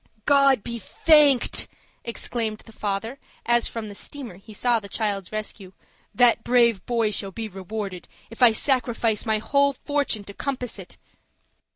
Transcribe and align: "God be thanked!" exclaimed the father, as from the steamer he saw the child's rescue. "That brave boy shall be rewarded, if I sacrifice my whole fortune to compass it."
"God 0.25 0.63
be 0.63 0.79
thanked!" 0.79 1.67
exclaimed 2.03 2.63
the 2.65 2.71
father, 2.71 3.19
as 3.45 3.67
from 3.67 3.87
the 3.87 3.93
steamer 3.93 4.37
he 4.37 4.51
saw 4.51 4.79
the 4.79 4.89
child's 4.89 5.31
rescue. 5.31 5.73
"That 6.11 6.43
brave 6.43 6.83
boy 6.87 7.11
shall 7.11 7.29
be 7.29 7.47
rewarded, 7.47 8.07
if 8.31 8.41
I 8.41 8.51
sacrifice 8.51 9.27
my 9.27 9.37
whole 9.37 9.73
fortune 9.73 10.23
to 10.23 10.33
compass 10.33 10.79
it." 10.79 10.97